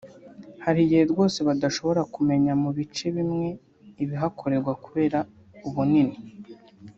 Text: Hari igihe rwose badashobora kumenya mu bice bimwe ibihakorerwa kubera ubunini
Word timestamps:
Hari 0.63 0.79
igihe 0.85 1.03
rwose 1.11 1.37
badashobora 1.47 2.01
kumenya 2.15 2.51
mu 2.61 2.69
bice 2.77 3.05
bimwe 3.15 3.47
ibihakorerwa 4.03 4.73
kubera 4.85 5.19
ubunini 5.67 6.15